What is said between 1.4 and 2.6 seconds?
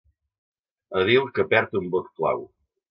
perd un vot clau.